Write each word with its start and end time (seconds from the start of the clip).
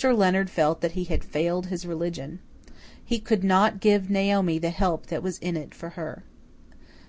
Leonard 0.00 0.48
felt 0.48 0.80
that 0.80 0.92
he 0.92 1.02
had 1.02 1.24
failed 1.24 1.66
his 1.66 1.84
religion. 1.84 2.38
He 3.04 3.18
could 3.18 3.42
not 3.42 3.80
give 3.80 4.08
Naomi 4.08 4.60
the 4.60 4.70
help 4.70 5.06
that 5.06 5.24
was 5.24 5.38
in 5.38 5.56
it 5.56 5.74
for 5.74 5.88
her. 5.98 6.22